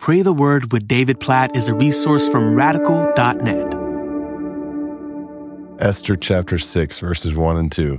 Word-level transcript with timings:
Pray 0.00 0.22
the 0.22 0.32
Word 0.32 0.72
with 0.72 0.88
David 0.88 1.20
Platt 1.20 1.54
is 1.54 1.68
a 1.68 1.74
resource 1.74 2.26
from 2.26 2.54
radical.net. 2.54 3.74
Esther 5.78 6.16
chapter 6.16 6.56
6, 6.56 7.00
verses 7.00 7.34
1 7.34 7.58
and 7.58 7.70
2. 7.70 7.98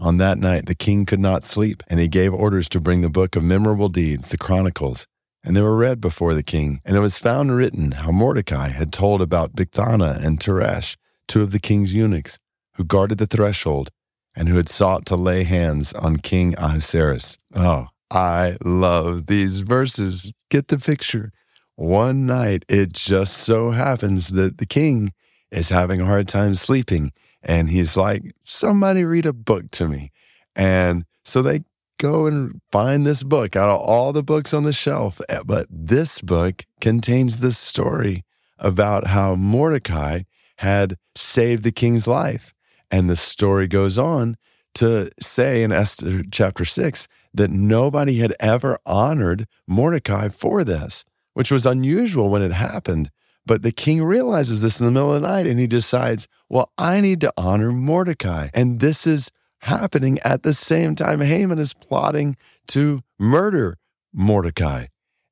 On 0.00 0.16
that 0.16 0.38
night, 0.38 0.66
the 0.66 0.74
king 0.74 1.06
could 1.06 1.20
not 1.20 1.44
sleep, 1.44 1.84
and 1.88 2.00
he 2.00 2.08
gave 2.08 2.34
orders 2.34 2.68
to 2.70 2.80
bring 2.80 3.02
the 3.02 3.08
book 3.08 3.36
of 3.36 3.44
memorable 3.44 3.88
deeds, 3.88 4.30
the 4.30 4.36
Chronicles. 4.36 5.06
And 5.44 5.56
they 5.56 5.62
were 5.62 5.76
read 5.76 6.00
before 6.00 6.34
the 6.34 6.42
king. 6.42 6.80
And 6.84 6.96
it 6.96 7.00
was 7.00 7.18
found 7.18 7.54
written 7.54 7.92
how 7.92 8.10
Mordecai 8.10 8.70
had 8.70 8.92
told 8.92 9.22
about 9.22 9.54
Bigthana 9.54 10.26
and 10.26 10.40
Teresh, 10.40 10.96
two 11.28 11.42
of 11.42 11.52
the 11.52 11.60
king's 11.60 11.94
eunuchs, 11.94 12.40
who 12.74 12.84
guarded 12.84 13.18
the 13.18 13.28
threshold, 13.28 13.90
and 14.34 14.48
who 14.48 14.56
had 14.56 14.68
sought 14.68 15.06
to 15.06 15.14
lay 15.14 15.44
hands 15.44 15.92
on 15.92 16.16
King 16.16 16.56
Ahasuerus. 16.58 17.38
Oh, 17.54 17.86
I 18.10 18.56
love 18.64 19.26
these 19.26 19.60
verses. 19.60 20.32
Get 20.52 20.68
the 20.68 20.76
picture. 20.76 21.32
One 21.76 22.26
night, 22.26 22.66
it 22.68 22.92
just 22.92 23.38
so 23.38 23.70
happens 23.70 24.28
that 24.28 24.58
the 24.58 24.66
king 24.66 25.14
is 25.50 25.70
having 25.70 26.02
a 26.02 26.04
hard 26.04 26.28
time 26.28 26.54
sleeping. 26.54 27.12
And 27.42 27.70
he's 27.70 27.96
like, 27.96 28.34
somebody 28.44 29.02
read 29.02 29.24
a 29.24 29.32
book 29.32 29.70
to 29.70 29.88
me. 29.88 30.10
And 30.54 31.06
so 31.24 31.40
they 31.40 31.60
go 31.98 32.26
and 32.26 32.60
find 32.70 33.06
this 33.06 33.22
book 33.22 33.56
out 33.56 33.70
of 33.70 33.80
all 33.80 34.12
the 34.12 34.22
books 34.22 34.52
on 34.52 34.64
the 34.64 34.74
shelf. 34.74 35.22
Eh, 35.30 35.40
but 35.46 35.68
this 35.70 36.20
book 36.20 36.66
contains 36.82 37.40
the 37.40 37.52
story 37.52 38.22
about 38.58 39.06
how 39.06 39.34
Mordecai 39.34 40.20
had 40.56 40.96
saved 41.14 41.64
the 41.64 41.72
king's 41.72 42.06
life. 42.06 42.52
And 42.90 43.08
the 43.08 43.16
story 43.16 43.68
goes 43.68 43.96
on 43.96 44.36
to 44.74 45.10
say 45.18 45.62
in 45.62 45.72
Esther 45.72 46.24
chapter 46.30 46.66
6 46.66 47.08
that 47.34 47.50
nobody 47.50 48.18
had 48.18 48.34
ever 48.40 48.78
honored 48.84 49.46
Mordecai 49.66 50.28
for 50.28 50.64
this, 50.64 51.04
which 51.34 51.50
was 51.50 51.66
unusual 51.66 52.30
when 52.30 52.42
it 52.42 52.52
happened. 52.52 53.10
But 53.44 53.62
the 53.62 53.72
king 53.72 54.02
realizes 54.02 54.62
this 54.62 54.78
in 54.78 54.86
the 54.86 54.92
middle 54.92 55.12
of 55.12 55.20
the 55.20 55.28
night 55.28 55.46
and 55.46 55.58
he 55.58 55.66
decides, 55.66 56.28
well, 56.48 56.70
I 56.78 57.00
need 57.00 57.20
to 57.22 57.32
honor 57.36 57.72
Mordecai. 57.72 58.48
And 58.54 58.80
this 58.80 59.06
is 59.06 59.30
happening 59.58 60.18
at 60.24 60.42
the 60.42 60.54
same 60.54 60.94
time 60.94 61.20
Haman 61.20 61.58
is 61.58 61.74
plotting 61.74 62.36
to 62.68 63.00
murder 63.18 63.78
Mordecai. 64.12 64.86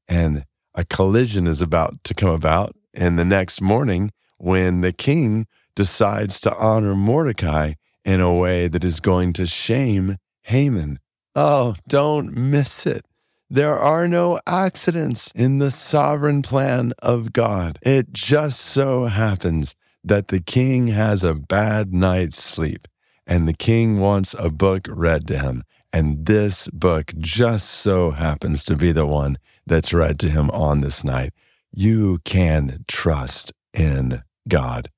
And 0.08 0.44
a 0.74 0.84
collision 0.84 1.46
is 1.46 1.62
about 1.62 2.02
to 2.04 2.14
come 2.14 2.30
about. 2.30 2.74
And 2.94 3.18
the 3.18 3.24
next 3.24 3.60
morning, 3.60 4.10
when 4.38 4.80
the 4.80 4.92
king 4.92 5.46
decides 5.74 6.40
to 6.40 6.54
honor 6.56 6.94
Mordecai 6.94 7.74
in 8.04 8.20
a 8.20 8.34
way 8.34 8.68
that 8.68 8.84
is 8.84 9.00
going 9.00 9.32
to 9.34 9.46
shame 9.46 10.16
Haman. 10.42 10.98
Oh, 11.34 11.76
don't 11.86 12.36
miss 12.36 12.86
it. 12.86 13.04
There 13.48 13.76
are 13.76 14.08
no 14.08 14.40
accidents 14.46 15.32
in 15.34 15.58
the 15.58 15.70
sovereign 15.70 16.42
plan 16.42 16.92
of 17.02 17.32
God. 17.32 17.78
It 17.82 18.12
just 18.12 18.60
so 18.60 19.04
happens 19.04 19.74
that 20.04 20.28
the 20.28 20.40
king 20.40 20.88
has 20.88 21.22
a 21.22 21.34
bad 21.34 21.92
night's 21.92 22.42
sleep 22.42 22.88
and 23.26 23.46
the 23.46 23.54
king 23.54 24.00
wants 24.00 24.34
a 24.34 24.50
book 24.50 24.82
read 24.88 25.26
to 25.28 25.38
him. 25.38 25.62
And 25.92 26.26
this 26.26 26.68
book 26.68 27.12
just 27.18 27.68
so 27.68 28.10
happens 28.10 28.64
to 28.64 28.76
be 28.76 28.92
the 28.92 29.06
one 29.06 29.36
that's 29.66 29.92
read 29.92 30.18
to 30.20 30.28
him 30.28 30.50
on 30.50 30.80
this 30.80 31.04
night. 31.04 31.32
You 31.72 32.18
can 32.24 32.84
trust 32.88 33.52
in 33.72 34.22
God, 34.48 34.88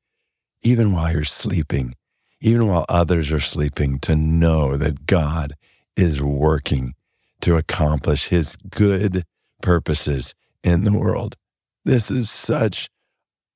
even 0.62 0.92
while 0.92 1.12
you're 1.12 1.24
sleeping, 1.24 1.94
even 2.40 2.68
while 2.68 2.86
others 2.88 3.32
are 3.32 3.40
sleeping, 3.40 3.98
to 4.00 4.16
know 4.16 4.76
that 4.76 5.06
God 5.06 5.54
is 5.96 6.22
working 6.22 6.94
to 7.40 7.56
accomplish 7.56 8.28
his 8.28 8.56
good 8.56 9.24
purposes 9.62 10.34
in 10.62 10.84
the 10.84 10.96
world. 10.96 11.36
This 11.84 12.10
is 12.10 12.30
such 12.30 12.88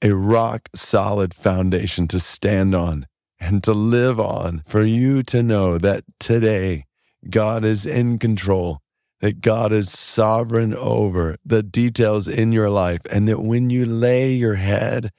a 0.03 0.15
rock 0.15 0.69
solid 0.75 1.33
foundation 1.35 2.07
to 2.09 2.21
stand 2.21 2.75
on 2.75 3.07
and 3.41 3.63
to 3.65 3.73
live 3.73 4.19
on 4.19 4.63
for 4.67 4.83
you 4.83 5.23
to 5.23 5.43
know 5.43 5.79
that 5.79 6.03
today 6.19 6.85
God 7.29 7.65
is 7.65 7.87
in 7.87 8.19
control, 8.19 8.81
that 9.21 9.41
God 9.41 9.73
is 9.73 9.91
sovereign 9.91 10.75
over 10.75 11.37
the 11.45 11.63
details 11.63 12.29
in 12.29 12.53
your 12.53 12.71
life, 12.71 13.01
and 13.11 13.29
that 13.29 13.41
when 13.41 13.71
you 13.71 13.87
lay 13.87 14.33
your 14.33 14.55
head 14.55 15.11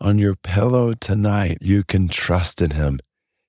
on 0.00 0.18
your 0.18 0.36
pillow 0.36 0.94
tonight, 0.94 1.58
you 1.60 1.84
can 1.84 2.08
trust 2.08 2.62
in 2.62 2.70
Him. 2.70 2.98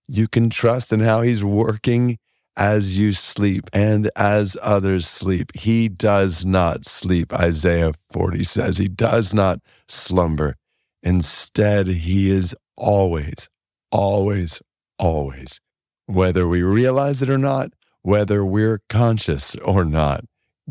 You 0.08 0.28
can 0.28 0.50
trust 0.50 0.92
in 0.92 1.00
how 1.00 1.22
He's 1.22 1.44
working 1.44 2.18
as 2.58 2.98
you 2.98 3.14
sleep 3.14 3.70
and 3.74 4.10
as 4.16 4.58
others 4.62 5.08
sleep. 5.08 5.52
He 5.56 5.88
does 5.90 6.46
not 6.46 6.86
sleep. 6.86 7.34
Isaiah 7.34 7.94
40 8.12 8.44
says 8.44 8.78
he 8.78 8.88
does 8.88 9.34
not 9.34 9.60
slumber. 9.88 10.56
Instead, 11.04 11.88
he 11.88 12.30
is 12.30 12.56
always, 12.78 13.50
always, 13.92 14.62
always, 15.00 15.60
whether 16.06 16.48
we 16.48 16.62
realize 16.62 17.22
it 17.22 17.30
or 17.30 17.38
not, 17.38 17.72
whether 18.04 18.44
we're 18.46 18.82
conscious 18.90 19.56
or 19.58 19.86
not, 19.86 20.26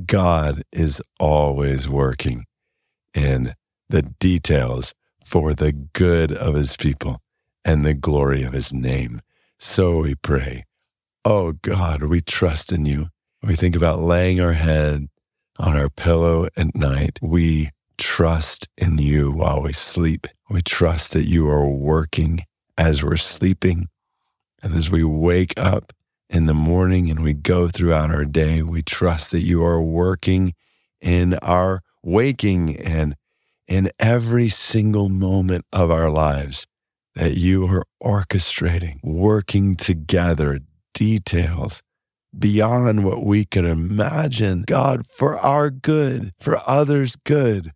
God 0.07 0.63
is 0.73 1.03
always 1.19 1.89
working 1.89 2.45
in 3.15 3.53
the 3.89 4.03
details 4.03 4.95
for 5.25 5.55
the 5.55 5.73
good 5.73 6.33
of 6.33 6.55
his 6.55 6.77
people 6.77 7.19
and 7.65 7.85
the 7.85 7.95
glory 7.95 8.43
of 8.43 8.53
his 8.53 8.73
name. 8.73 9.21
So 9.59 10.03
we 10.03 10.15
pray 10.15 10.65
Oh 11.25 11.53
God, 11.53 12.03
we 12.05 12.23
trust 12.23 12.73
in 12.73 12.87
you. 12.87 13.09
We 13.43 13.55
think 13.55 13.77
about 13.77 13.99
laying 13.99 14.41
our 14.41 14.55
head 14.55 15.09
on 15.59 15.77
our 15.77 15.91
pillow 15.91 16.47
at 16.57 16.75
night. 16.75 17.19
We 17.21 17.69
trust 17.99 18.69
in 18.79 18.97
you 18.97 19.31
while 19.31 19.63
we 19.63 19.75
sleep. 19.75 20.27
We 20.49 20.63
trust 20.63 21.13
that 21.13 21.27
you 21.27 21.47
are 21.49 21.69
working 21.69 22.41
as 22.79 23.05
we're 23.05 23.17
sleeping. 23.19 23.89
And 24.63 24.75
as 24.75 24.91
we 24.91 25.05
wake 25.05 25.53
up 25.59 25.93
in 26.31 26.47
the 26.47 26.55
morning 26.55 27.11
and 27.11 27.23
we 27.23 27.35
go 27.35 27.69
throughout 27.69 28.11
our 28.11 28.25
day, 28.25 28.63
we 28.63 28.83
trust 28.83 29.31
that 29.33 29.41
you 29.41 29.63
are 29.63 29.83
working 29.83 30.55
in 31.03 31.35
our 31.43 31.83
waking 32.03 32.77
and 32.79 33.15
in 33.69 33.91
every 33.99 34.49
single 34.49 35.11
moment 35.11 35.67
of 35.71 35.91
our 35.91 36.09
lives, 36.09 36.67
that 37.15 37.37
you 37.37 37.67
are 37.67 37.85
orchestrating, 38.03 38.97
working 39.03 39.75
together 39.75 40.61
details 41.01 41.83
beyond 42.39 43.07
what 43.07 43.25
we 43.25 43.47
could 43.47 43.65
imagine. 43.65 44.65
God, 44.67 45.07
for 45.07 45.39
our 45.39 45.71
good, 45.71 46.33
for 46.39 46.61
others' 46.69 47.17
good, 47.17 47.71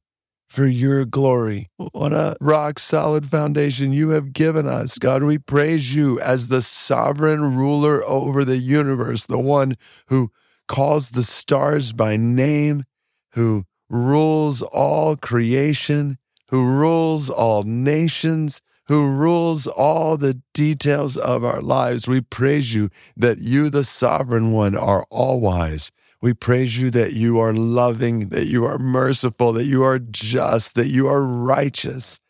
for 0.47 0.67
your 0.67 1.07
glory. 1.07 1.71
What 1.79 2.13
a 2.13 2.37
rock 2.39 2.79
solid 2.79 3.27
foundation 3.27 3.95
you 3.95 4.11
have 4.11 4.35
given 4.35 4.67
us. 4.67 4.99
God, 4.99 5.23
we 5.23 5.39
praise 5.39 5.97
you 5.97 6.21
as 6.21 6.49
the 6.49 6.61
sovereign 6.61 7.57
ruler 7.57 8.05
over 8.05 8.45
the 8.45 8.59
universe, 8.59 9.27
the 9.27 9.39
one 9.39 9.77
who 10.09 10.31
calls 10.69 11.13
the 11.13 11.23
stars 11.23 11.95
by 11.95 12.19
name, 12.19 12.85
who 13.33 13.65
rules 13.89 14.61
all 14.61 15.17
creation, 15.17 16.19
who 16.51 16.63
rules 16.63 17.31
all 17.31 17.63
nations 17.63 18.61
who 18.87 19.11
rules 19.11 19.67
all 19.67 20.17
the 20.17 20.41
details 20.53 21.17
of 21.17 21.45
our 21.45 21.63
lives. 21.63 22.07
We 22.07 22.21
praise 22.21 22.75
you 22.75 22.91
that 23.17 23.39
you, 23.39 23.71
the 23.71 23.85
sovereign 23.85 24.53
one, 24.53 24.77
are 24.77 25.07
all 25.11 25.41
wise. 25.41 25.91
We 26.21 26.35
praise 26.35 26.81
you 26.81 26.91
that 26.91 27.13
you 27.13 27.39
are 27.39 27.53
loving, 27.53 28.29
that 28.29 28.47
you 28.47 28.65
are 28.65 28.79
merciful, 28.79 29.53
that 29.55 29.65
you 29.65 29.83
are 29.83 29.99
just, 29.99 30.75
that 30.75 30.89
you 30.89 31.07
are 31.07 31.23
righteous. 31.23 32.21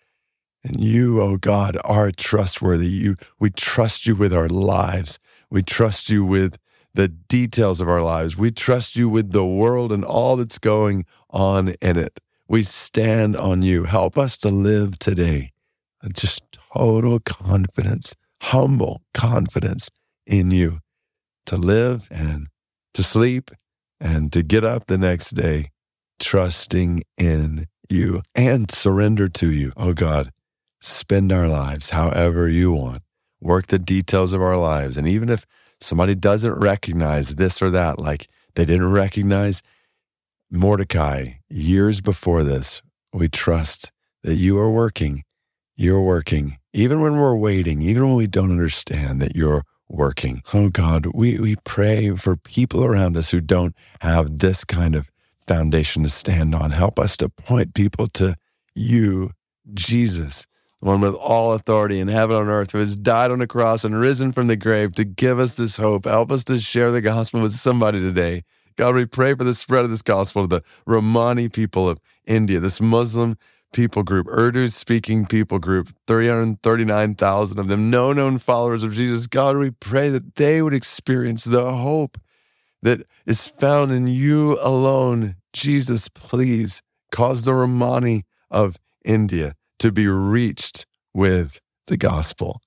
And 0.64 0.80
you, 0.80 1.20
oh 1.20 1.36
God, 1.36 1.76
are 1.84 2.10
trustworthy. 2.10 2.86
You, 2.86 3.16
we 3.38 3.50
trust 3.50 4.06
you 4.06 4.14
with 4.14 4.32
our 4.32 4.48
lives. 4.48 5.18
We 5.50 5.62
trust 5.62 6.08
you 6.08 6.24
with 6.24 6.56
the 6.94 7.08
details 7.08 7.80
of 7.80 7.88
our 7.88 8.02
lives. 8.02 8.38
We 8.38 8.50
trust 8.50 8.96
you 8.96 9.08
with 9.08 9.32
the 9.32 9.44
world 9.44 9.92
and 9.92 10.04
all 10.04 10.36
that's 10.36 10.58
going 10.58 11.04
on 11.30 11.74
in 11.82 11.98
it. 11.98 12.18
We 12.48 12.62
stand 12.62 13.36
on 13.36 13.62
you. 13.62 13.84
Help 13.84 14.16
us 14.16 14.36
to 14.38 14.48
live 14.48 14.98
today 14.98 15.53
just 16.12 16.58
total 16.74 17.20
confidence, 17.20 18.14
humble 18.42 19.02
confidence 19.14 19.88
in 20.26 20.50
you 20.50 20.78
to 21.46 21.56
live 21.56 22.08
and 22.10 22.48
to 22.94 23.02
sleep 23.02 23.50
and 24.00 24.32
to 24.32 24.42
get 24.42 24.64
up 24.64 24.86
the 24.86 24.98
next 24.98 25.30
day, 25.30 25.70
trusting 26.18 27.02
in 27.18 27.66
you 27.88 28.22
and 28.34 28.70
surrender 28.70 29.28
to 29.28 29.50
you. 29.50 29.72
Oh 29.76 29.92
God, 29.92 30.30
spend 30.80 31.32
our 31.32 31.48
lives 31.48 31.90
however 31.90 32.48
you 32.48 32.72
want. 32.72 33.02
Work 33.40 33.66
the 33.66 33.78
details 33.78 34.32
of 34.32 34.40
our 34.40 34.56
lives. 34.56 34.96
And 34.96 35.06
even 35.06 35.28
if 35.28 35.44
somebody 35.80 36.14
doesn't 36.14 36.58
recognize 36.58 37.34
this 37.36 37.60
or 37.60 37.70
that, 37.70 37.98
like 37.98 38.28
they 38.54 38.64
didn't 38.64 38.92
recognize 38.92 39.62
Mordecai 40.50 41.32
years 41.50 42.00
before 42.00 42.42
this, 42.42 42.82
we 43.12 43.28
trust 43.28 43.92
that 44.22 44.36
you 44.36 44.58
are 44.58 44.70
working 44.70 45.24
you're 45.76 46.02
working, 46.02 46.58
even 46.72 47.00
when 47.00 47.16
we're 47.16 47.36
waiting, 47.36 47.82
even 47.82 48.06
when 48.06 48.16
we 48.16 48.26
don't 48.26 48.50
understand 48.50 49.20
that 49.20 49.34
you're 49.34 49.64
working. 49.88 50.42
Oh 50.52 50.68
God, 50.70 51.06
we, 51.14 51.38
we 51.38 51.56
pray 51.64 52.10
for 52.10 52.36
people 52.36 52.84
around 52.84 53.16
us 53.16 53.30
who 53.30 53.40
don't 53.40 53.74
have 54.00 54.38
this 54.38 54.64
kind 54.64 54.94
of 54.94 55.10
foundation 55.38 56.02
to 56.02 56.08
stand 56.08 56.54
on. 56.54 56.70
Help 56.70 56.98
us 56.98 57.16
to 57.18 57.28
point 57.28 57.74
people 57.74 58.06
to 58.08 58.34
you, 58.74 59.30
Jesus, 59.72 60.46
the 60.80 60.86
one 60.86 61.00
with 61.00 61.14
all 61.14 61.52
authority 61.52 62.00
in 62.00 62.08
heaven 62.08 62.36
and 62.36 62.48
earth, 62.48 62.72
who 62.72 62.78
has 62.78 62.96
died 62.96 63.30
on 63.30 63.38
the 63.40 63.46
cross 63.46 63.84
and 63.84 63.98
risen 63.98 64.32
from 64.32 64.46
the 64.46 64.56
grave 64.56 64.94
to 64.94 65.04
give 65.04 65.38
us 65.38 65.54
this 65.54 65.76
hope. 65.76 66.06
Help 66.06 66.30
us 66.30 66.44
to 66.44 66.58
share 66.58 66.90
the 66.90 67.00
gospel 67.00 67.40
with 67.40 67.52
somebody 67.52 68.00
today. 68.00 68.42
God, 68.76 68.94
we 68.94 69.06
pray 69.06 69.34
for 69.34 69.44
the 69.44 69.54
spread 69.54 69.84
of 69.84 69.90
this 69.90 70.02
gospel 70.02 70.42
to 70.42 70.48
the 70.48 70.62
Romani 70.86 71.48
people 71.48 71.88
of 71.88 72.00
India, 72.26 72.58
this 72.58 72.80
Muslim 72.80 73.36
people 73.74 74.02
group, 74.02 74.26
Urdu 74.28 74.68
speaking 74.68 75.26
people 75.26 75.58
group, 75.58 75.90
339,000 76.06 77.58
of 77.58 77.68
them, 77.68 77.90
no 77.90 78.14
known 78.14 78.38
followers 78.38 78.82
of 78.82 78.94
Jesus. 78.94 79.26
God, 79.26 79.58
we 79.58 79.70
pray 79.70 80.08
that 80.08 80.36
they 80.36 80.62
would 80.62 80.72
experience 80.72 81.44
the 81.44 81.74
hope 81.74 82.16
that 82.82 83.02
is 83.26 83.48
found 83.48 83.92
in 83.92 84.06
you 84.06 84.58
alone. 84.62 85.34
Jesus, 85.52 86.08
please 86.08 86.80
cause 87.12 87.44
the 87.44 87.52
Romani 87.52 88.24
of 88.50 88.76
India 89.04 89.52
to 89.80 89.92
be 89.92 90.06
reached 90.06 90.86
with 91.12 91.60
the 91.86 91.98
gospel. 91.98 92.62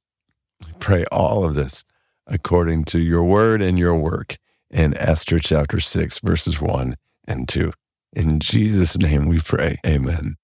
We 0.65 0.73
pray 0.79 1.05
all 1.11 1.43
of 1.43 1.55
this 1.55 1.83
according 2.27 2.83
to 2.85 2.99
your 2.99 3.23
word 3.23 3.61
and 3.61 3.79
your 3.79 3.95
work 3.95 4.37
in 4.69 4.95
Esther 4.97 5.39
chapter 5.39 5.79
6, 5.79 6.19
verses 6.19 6.61
1 6.61 6.95
and 7.27 7.47
2. 7.47 7.71
In 8.13 8.39
Jesus' 8.39 8.97
name 8.97 9.27
we 9.27 9.39
pray. 9.39 9.77
Amen. 9.85 10.35